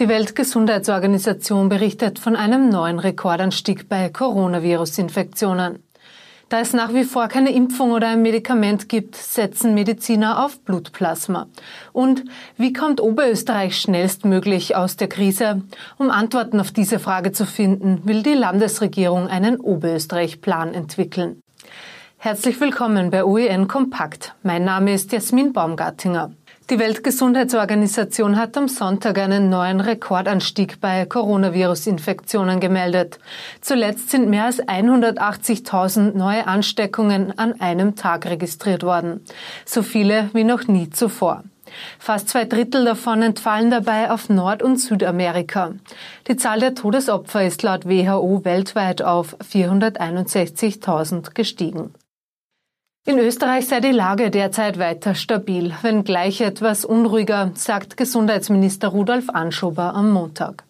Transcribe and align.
Die 0.00 0.08
Weltgesundheitsorganisation 0.08 1.68
berichtet 1.68 2.18
von 2.18 2.34
einem 2.34 2.68
neuen 2.68 2.98
Rekordanstieg 2.98 3.88
bei 3.88 4.08
Coronavirus-Infektionen. 4.08 5.84
Da 6.48 6.58
es 6.58 6.72
nach 6.72 6.92
wie 6.92 7.04
vor 7.04 7.28
keine 7.28 7.54
Impfung 7.54 7.92
oder 7.92 8.08
ein 8.08 8.20
Medikament 8.20 8.88
gibt, 8.88 9.14
setzen 9.14 9.72
Mediziner 9.72 10.44
auf 10.44 10.58
Blutplasma. 10.62 11.46
Und 11.92 12.24
wie 12.56 12.72
kommt 12.72 13.00
Oberösterreich 13.00 13.80
schnellstmöglich 13.80 14.74
aus 14.74 14.96
der 14.96 15.06
Krise? 15.06 15.62
Um 15.96 16.10
Antworten 16.10 16.58
auf 16.58 16.72
diese 16.72 16.98
Frage 16.98 17.30
zu 17.30 17.46
finden, 17.46 18.00
will 18.02 18.24
die 18.24 18.34
Landesregierung 18.34 19.28
einen 19.28 19.60
Oberösterreich-Plan 19.60 20.74
entwickeln. 20.74 21.40
Herzlich 22.18 22.60
willkommen 22.60 23.10
bei 23.10 23.24
OEN 23.24 23.68
Kompakt. 23.68 24.34
Mein 24.42 24.64
Name 24.64 24.92
ist 24.92 25.12
Jasmin 25.12 25.52
Baumgartinger. 25.52 26.32
Die 26.70 26.78
Weltgesundheitsorganisation 26.78 28.38
hat 28.38 28.56
am 28.56 28.68
Sonntag 28.68 29.18
einen 29.18 29.50
neuen 29.50 29.82
Rekordanstieg 29.82 30.80
bei 30.80 31.04
Coronavirus-Infektionen 31.04 32.58
gemeldet. 32.58 33.18
Zuletzt 33.60 34.08
sind 34.08 34.30
mehr 34.30 34.46
als 34.46 34.62
180.000 34.62 36.16
neue 36.16 36.46
Ansteckungen 36.46 37.38
an 37.38 37.60
einem 37.60 37.96
Tag 37.96 38.24
registriert 38.24 38.82
worden. 38.82 39.20
So 39.66 39.82
viele 39.82 40.30
wie 40.32 40.44
noch 40.44 40.66
nie 40.66 40.88
zuvor. 40.88 41.44
Fast 41.98 42.30
zwei 42.30 42.46
Drittel 42.46 42.86
davon 42.86 43.20
entfallen 43.20 43.70
dabei 43.70 44.10
auf 44.10 44.30
Nord- 44.30 44.62
und 44.62 44.78
Südamerika. 44.78 45.72
Die 46.28 46.36
Zahl 46.36 46.60
der 46.60 46.74
Todesopfer 46.74 47.44
ist 47.44 47.62
laut 47.62 47.86
WHO 47.86 48.42
weltweit 48.44 49.02
auf 49.02 49.36
461.000 49.40 51.34
gestiegen. 51.34 51.92
In 53.06 53.18
Österreich 53.18 53.66
sei 53.66 53.80
die 53.80 53.90
Lage 53.90 54.30
derzeit 54.30 54.78
weiter 54.78 55.14
stabil, 55.14 55.74
wenngleich 55.82 56.40
etwas 56.40 56.86
unruhiger, 56.86 57.50
sagt 57.52 57.98
Gesundheitsminister 57.98 58.88
Rudolf 58.88 59.28
Anschober 59.28 59.94
am 59.94 60.10
Montag. 60.10 60.64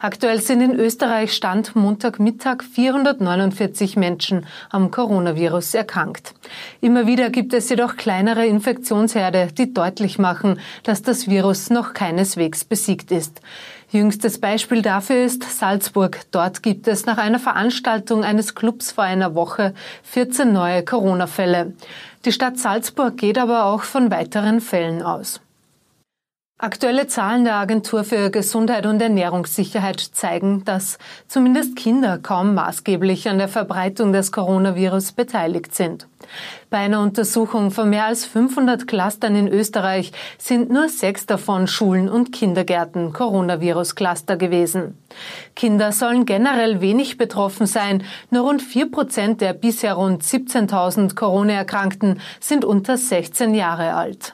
Aktuell 0.00 0.40
sind 0.40 0.62
in 0.62 0.74
Österreich 0.74 1.34
Stand 1.34 1.76
Montagmittag 1.76 2.62
449 2.62 3.96
Menschen 3.96 4.46
am 4.70 4.90
Coronavirus 4.90 5.74
erkrankt. 5.74 6.32
Immer 6.80 7.06
wieder 7.06 7.28
gibt 7.28 7.52
es 7.52 7.68
jedoch 7.68 7.96
kleinere 7.96 8.46
Infektionsherde, 8.46 9.48
die 9.56 9.74
deutlich 9.74 10.18
machen, 10.18 10.60
dass 10.82 11.02
das 11.02 11.28
Virus 11.28 11.68
noch 11.68 11.92
keineswegs 11.92 12.64
besiegt 12.64 13.10
ist. 13.10 13.42
Jüngstes 13.90 14.40
Beispiel 14.40 14.82
dafür 14.82 15.24
ist 15.24 15.44
Salzburg. 15.44 16.20
Dort 16.32 16.62
gibt 16.62 16.88
es 16.88 17.06
nach 17.06 17.18
einer 17.18 17.38
Veranstaltung 17.38 18.24
eines 18.24 18.56
Clubs 18.56 18.90
vor 18.90 19.04
einer 19.04 19.36
Woche 19.36 19.74
14 20.02 20.52
neue 20.52 20.84
Corona-Fälle. 20.84 21.72
Die 22.24 22.32
Stadt 22.32 22.58
Salzburg 22.58 23.16
geht 23.16 23.38
aber 23.38 23.66
auch 23.66 23.82
von 23.82 24.10
weiteren 24.10 24.60
Fällen 24.60 25.02
aus. 25.02 25.40
Aktuelle 26.58 27.06
Zahlen 27.06 27.44
der 27.44 27.56
Agentur 27.56 28.02
für 28.02 28.30
Gesundheit 28.30 28.86
und 28.86 29.02
Ernährungssicherheit 29.02 30.00
zeigen, 30.00 30.64
dass 30.64 30.96
zumindest 31.28 31.76
Kinder 31.76 32.16
kaum 32.16 32.54
maßgeblich 32.54 33.28
an 33.28 33.36
der 33.36 33.48
Verbreitung 33.48 34.14
des 34.14 34.32
Coronavirus 34.32 35.12
beteiligt 35.12 35.74
sind. 35.74 36.08
Bei 36.70 36.78
einer 36.78 37.02
Untersuchung 37.02 37.70
von 37.70 37.90
mehr 37.90 38.06
als 38.06 38.24
500 38.24 38.88
Clustern 38.88 39.36
in 39.36 39.48
Österreich 39.48 40.12
sind 40.38 40.70
nur 40.70 40.88
sechs 40.88 41.26
davon 41.26 41.66
Schulen 41.66 42.08
und 42.08 42.32
Kindergärten 42.32 43.12
Coronavirus-Cluster 43.12 44.38
gewesen. 44.38 44.96
Kinder 45.56 45.92
sollen 45.92 46.24
generell 46.24 46.80
wenig 46.80 47.18
betroffen 47.18 47.66
sein. 47.66 48.02
Nur 48.30 48.44
rund 48.44 48.62
vier 48.62 48.90
Prozent 48.90 49.42
der 49.42 49.52
bisher 49.52 49.92
rund 49.92 50.22
17.000 50.22 51.16
Corona-Erkrankten 51.16 52.18
sind 52.40 52.64
unter 52.64 52.96
16 52.96 53.54
Jahre 53.54 53.92
alt. 53.92 54.32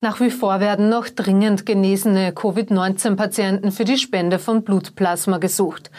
Nach 0.00 0.20
wie 0.20 0.30
vor 0.30 0.60
werden 0.60 0.88
noch 0.88 1.08
dringend 1.08 1.66
genesene 1.66 2.32
Covid-19-Patienten 2.32 3.72
für 3.72 3.84
die 3.84 3.98
Spende 3.98 4.38
von 4.38 4.62
Blutplasma 4.62 5.38
gesucht. 5.38 5.90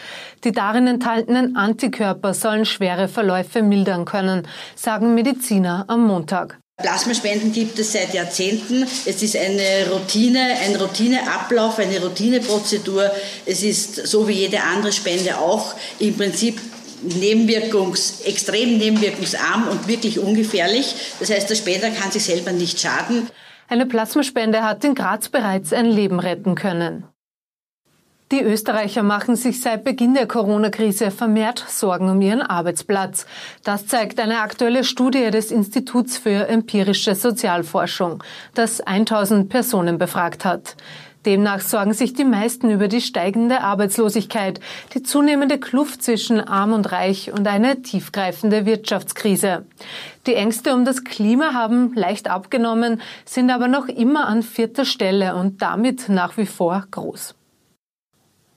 Die 0.42 0.52
darin 0.52 0.86
enthaltenen 0.86 1.54
Antikörper 1.54 2.32
sollen 2.32 2.64
schwere 2.64 3.08
Verläufe 3.08 3.60
mildern 3.60 4.06
können, 4.06 4.48
sagen 4.74 5.14
Mediziner 5.14 5.84
am 5.88 6.06
Montag. 6.06 6.58
Plasmaspenden 6.78 7.52
gibt 7.52 7.78
es 7.78 7.92
seit 7.92 8.14
Jahrzehnten. 8.14 8.84
Es 9.04 9.22
ist 9.22 9.36
eine 9.36 9.90
Routine, 9.92 10.56
ein 10.64 10.76
Routineablauf, 10.76 11.78
eine 11.78 12.00
Routineprozedur. 12.00 13.10
Es 13.44 13.62
ist 13.62 14.06
so 14.06 14.26
wie 14.26 14.32
jede 14.32 14.62
andere 14.62 14.92
Spende 14.92 15.36
auch 15.36 15.74
im 15.98 16.16
Prinzip 16.16 16.58
nebenwirkungs, 17.02 18.22
extrem 18.22 18.78
nebenwirkungsarm 18.78 19.68
und 19.68 19.88
wirklich 19.88 20.18
ungefährlich. 20.18 20.94
Das 21.20 21.28
heißt, 21.28 21.50
der 21.50 21.54
Spender 21.54 21.90
kann 21.90 22.10
sich 22.10 22.24
selber 22.24 22.52
nicht 22.52 22.80
schaden. 22.80 23.28
Eine 23.70 23.86
Plasmaspende 23.86 24.64
hat 24.64 24.82
in 24.82 24.96
Graz 24.96 25.28
bereits 25.28 25.72
ein 25.72 25.86
Leben 25.86 26.18
retten 26.18 26.56
können. 26.56 27.04
Die 28.32 28.42
Österreicher 28.42 29.04
machen 29.04 29.36
sich 29.36 29.60
seit 29.60 29.84
Beginn 29.84 30.14
der 30.14 30.26
Corona-Krise 30.26 31.12
vermehrt 31.12 31.64
Sorgen 31.68 32.10
um 32.10 32.20
ihren 32.20 32.42
Arbeitsplatz. 32.42 33.26
Das 33.62 33.86
zeigt 33.86 34.18
eine 34.18 34.40
aktuelle 34.40 34.82
Studie 34.82 35.30
des 35.30 35.52
Instituts 35.52 36.18
für 36.18 36.48
empirische 36.48 37.14
Sozialforschung, 37.14 38.24
das 38.54 38.80
1000 38.80 39.48
Personen 39.48 39.98
befragt 39.98 40.44
hat. 40.44 40.74
Demnach 41.26 41.60
sorgen 41.60 41.92
sich 41.92 42.14
die 42.14 42.24
meisten 42.24 42.70
über 42.70 42.88
die 42.88 43.02
steigende 43.02 43.60
Arbeitslosigkeit, 43.60 44.60
die 44.94 45.02
zunehmende 45.02 45.58
Kluft 45.58 46.02
zwischen 46.02 46.40
Arm 46.40 46.72
und 46.72 46.90
Reich 46.92 47.30
und 47.32 47.46
eine 47.46 47.82
tiefgreifende 47.82 48.64
Wirtschaftskrise. 48.64 49.66
Die 50.26 50.34
Ängste 50.34 50.74
um 50.74 50.84
das 50.84 51.04
Klima 51.04 51.52
haben 51.52 51.92
leicht 51.94 52.28
abgenommen, 52.28 53.02
sind 53.24 53.50
aber 53.50 53.68
noch 53.68 53.88
immer 53.88 54.26
an 54.28 54.42
vierter 54.42 54.84
Stelle 54.84 55.34
und 55.34 55.60
damit 55.60 56.08
nach 56.08 56.36
wie 56.36 56.46
vor 56.46 56.86
groß. 56.90 57.34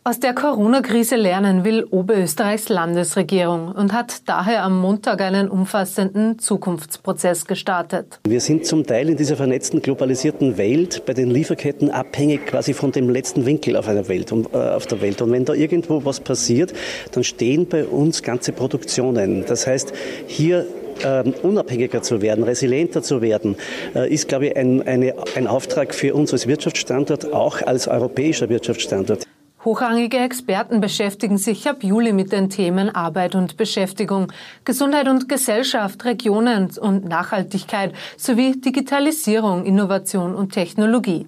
Aus 0.06 0.20
der 0.20 0.34
Corona-Krise 0.34 1.16
lernen 1.16 1.64
will 1.64 1.86
Oberösterreichs 1.86 2.68
Landesregierung 2.68 3.72
und 3.72 3.94
hat 3.94 4.24
daher 4.26 4.64
am 4.64 4.78
Montag 4.78 5.22
einen 5.22 5.48
umfassenden 5.48 6.40
Zukunftsprozess 6.40 7.46
gestartet. 7.46 8.20
Wir 8.28 8.42
sind 8.42 8.66
zum 8.66 8.86
Teil 8.86 9.08
in 9.08 9.16
dieser 9.16 9.38
vernetzten, 9.38 9.82
globalisierten 9.82 10.58
Welt 10.58 11.06
bei 11.06 11.14
den 11.14 11.32
Lieferketten 11.32 11.90
abhängig 11.90 12.48
quasi 12.48 12.74
von 12.74 12.92
dem 12.92 13.10
letzten 13.10 13.46
Winkel 13.46 13.78
auf, 13.78 13.88
einer 13.88 14.10
Welt, 14.10 14.30
äh, 14.34 14.58
auf 14.58 14.88
der 14.88 15.00
Welt. 15.00 15.22
Und 15.22 15.32
wenn 15.32 15.46
da 15.46 15.54
irgendwo 15.54 16.04
was 16.04 16.20
passiert, 16.20 16.74
dann 17.14 17.24
stehen 17.24 17.66
bei 17.66 17.86
uns 17.86 18.24
ganze 18.24 18.52
Produktionen. 18.52 19.46
Das 19.48 19.68
heißt, 19.68 19.94
hier 20.28 20.66
ähm, 21.06 21.34
unabhängiger 21.44 22.02
zu 22.02 22.22
werden, 22.22 22.44
resilienter 22.44 23.04
zu 23.04 23.22
werden, 23.22 23.56
äh, 23.96 24.14
ist, 24.14 24.28
glaube 24.28 24.48
ich, 24.48 24.58
ein, 24.58 24.86
eine, 24.86 25.14
ein 25.36 25.48
Auftrag 25.48 25.96
für 25.96 26.14
uns 26.14 26.34
als 26.34 26.46
Wirtschaftsstandort, 26.46 27.32
auch 27.32 27.62
als 27.62 27.88
europäischer 27.88 28.50
Wirtschaftsstandort. 28.50 29.26
Hochrangige 29.66 30.18
Experten 30.18 30.82
beschäftigen 30.82 31.38
sich 31.38 31.70
ab 31.70 31.84
Juli 31.84 32.12
mit 32.12 32.34
den 32.34 32.50
Themen 32.50 32.94
Arbeit 32.94 33.34
und 33.34 33.56
Beschäftigung, 33.56 34.32
Gesundheit 34.66 35.08
und 35.08 35.30
Gesellschaft, 35.30 36.04
Regionen 36.04 36.70
und 36.82 37.06
Nachhaltigkeit 37.06 37.94
sowie 38.18 38.60
Digitalisierung, 38.60 39.64
Innovation 39.64 40.36
und 40.36 40.52
Technologie. 40.52 41.28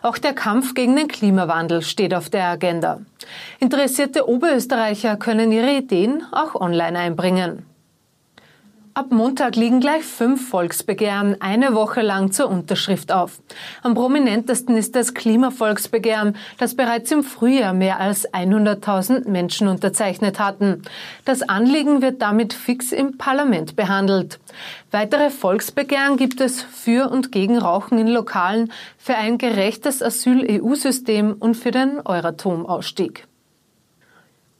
Auch 0.00 0.16
der 0.16 0.32
Kampf 0.32 0.72
gegen 0.72 0.96
den 0.96 1.08
Klimawandel 1.08 1.82
steht 1.82 2.14
auf 2.14 2.30
der 2.30 2.48
Agenda. 2.48 3.00
Interessierte 3.60 4.26
Oberösterreicher 4.26 5.16
können 5.16 5.52
ihre 5.52 5.76
Ideen 5.76 6.22
auch 6.32 6.54
online 6.54 6.98
einbringen. 6.98 7.73
Ab 8.96 9.10
Montag 9.10 9.56
liegen 9.56 9.80
gleich 9.80 10.04
fünf 10.04 10.50
Volksbegehren 10.50 11.40
eine 11.40 11.74
Woche 11.74 12.00
lang 12.00 12.30
zur 12.30 12.48
Unterschrift 12.48 13.10
auf. 13.10 13.40
Am 13.82 13.94
prominentesten 13.94 14.76
ist 14.76 14.94
das 14.94 15.14
Klimavolksbegehren, 15.14 16.36
das 16.58 16.76
bereits 16.76 17.10
im 17.10 17.24
Frühjahr 17.24 17.74
mehr 17.74 17.98
als 17.98 18.32
100.000 18.32 19.28
Menschen 19.28 19.66
unterzeichnet 19.66 20.38
hatten. 20.38 20.82
Das 21.24 21.42
Anliegen 21.42 22.02
wird 22.02 22.22
damit 22.22 22.52
fix 22.52 22.92
im 22.92 23.18
Parlament 23.18 23.74
behandelt. 23.74 24.38
Weitere 24.92 25.30
Volksbegehren 25.30 26.16
gibt 26.16 26.40
es 26.40 26.62
für 26.62 27.10
und 27.10 27.32
gegen 27.32 27.58
Rauchen 27.58 27.98
in 27.98 28.06
Lokalen, 28.06 28.70
für 28.96 29.16
ein 29.16 29.38
gerechtes 29.38 30.04
Asyl-EU-System 30.04 31.34
und 31.36 31.56
für 31.56 31.72
den 31.72 32.00
Euratom-Ausstieg. 32.06 33.26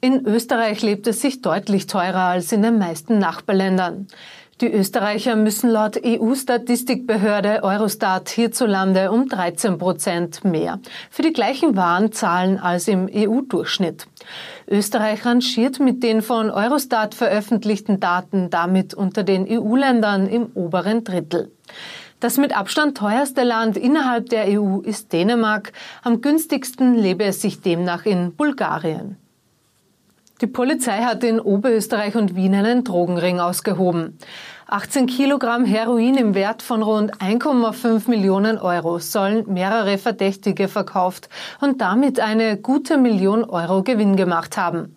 In 0.05 0.27
Österreich 0.27 0.83
lebt 0.83 1.06
es 1.06 1.23
sich 1.23 1.41
deutlich 1.41 1.87
teurer 1.87 2.25
als 2.25 2.53
in 2.53 2.61
den 2.61 2.77
meisten 2.77 3.19
Nachbarländern. 3.19 4.06
Die 4.61 4.71
Österreicher 4.71 5.35
müssen 5.35 5.71
laut 5.71 5.99
EU-Statistikbehörde 6.05 7.62
Eurostat 7.62 8.29
hierzulande 8.29 9.11
um 9.11 9.31
13 9.31 9.79
Prozent 9.79 10.45
mehr 10.45 10.79
für 11.09 11.23
die 11.23 11.33
gleichen 11.33 11.75
Waren 11.75 12.12
zahlen 12.12 12.59
als 12.59 12.87
im 12.87 13.09
EU-Durchschnitt. 13.11 14.06
Österreich 14.69 15.25
rangiert 15.25 15.81
mit 15.81 16.03
den 16.03 16.21
von 16.21 16.50
Eurostat 16.50 17.15
veröffentlichten 17.15 17.99
Daten 17.99 18.50
damit 18.50 18.93
unter 18.93 19.23
den 19.23 19.47
EU-Ländern 19.49 20.27
im 20.27 20.49
oberen 20.53 21.05
Drittel. 21.05 21.50
Das 22.21 22.37
mit 22.37 22.55
Abstand 22.55 22.99
teuerste 22.99 23.43
Land 23.43 23.79
innerhalb 23.79 24.29
der 24.29 24.49
EU 24.49 24.81
ist 24.81 25.15
Dänemark. 25.15 25.73
Am 26.03 26.21
günstigsten 26.21 26.95
lebe 26.95 27.25
es 27.25 27.41
sich 27.41 27.62
demnach 27.62 28.05
in 28.05 28.37
Bulgarien. 28.37 29.17
Die 30.41 30.49
Polizei 30.49 31.03
hat 31.03 31.23
in 31.23 31.39
Oberösterreich 31.39 32.17
und 32.17 32.35
Wien 32.35 32.55
einen 32.55 32.83
Drogenring 32.83 33.39
ausgehoben. 33.39 34.19
18 34.67 35.07
Kilogramm 35.07 35.65
Heroin 35.65 36.17
im 36.17 36.35
Wert 36.35 36.61
von 36.63 36.83
rund 36.83 37.21
1,5 37.21 38.11
Millionen 38.11 38.59
Euro 38.59 38.99
sollen 38.99 39.45
mehrere 39.47 39.97
Verdächtige 39.97 40.67
verkauft 40.67 41.29
und 41.61 41.81
damit 41.81 42.19
eine 42.19 42.57
gute 42.57 42.99
Million 42.99 43.45
Euro 43.45 43.85
Gewinn 43.85 44.17
gemacht 44.17 44.57
haben. 44.57 44.97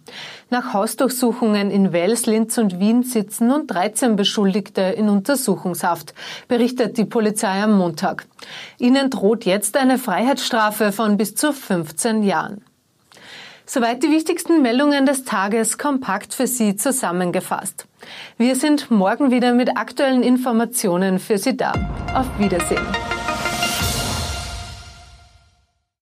Nach 0.50 0.74
Hausdurchsuchungen 0.74 1.70
in 1.70 1.92
Wels, 1.92 2.26
Linz 2.26 2.58
und 2.58 2.80
Wien 2.80 3.04
sitzen 3.04 3.50
nun 3.50 3.68
13 3.68 4.16
Beschuldigte 4.16 4.82
in 4.82 5.08
Untersuchungshaft, 5.08 6.16
berichtet 6.48 6.98
die 6.98 7.06
Polizei 7.06 7.62
am 7.62 7.78
Montag. 7.78 8.26
Ihnen 8.80 9.12
droht 9.12 9.46
jetzt 9.46 9.78
eine 9.78 10.00
Freiheitsstrafe 10.00 10.92
von 10.92 11.18
bis 11.18 11.36
zu 11.36 11.54
15 11.54 12.24
Jahren. 12.24 12.64
Soweit 13.70 14.02
die 14.02 14.10
wichtigsten 14.10 14.62
Meldungen 14.62 15.06
des 15.06 15.26
Tages 15.26 15.78
kompakt 15.78 16.34
für 16.34 16.48
Sie 16.48 16.78
zusammengefasst. 16.78 17.86
Wir 18.38 18.56
sind 18.56 18.90
morgen 18.90 19.30
wieder 19.30 19.54
mit 19.54 19.76
aktuellen 19.76 20.24
Informationen 20.24 21.20
für 21.20 21.38
Sie 21.38 21.58
da. 21.58 21.74
Auf 22.14 22.28
Wiedersehen. 22.40 22.88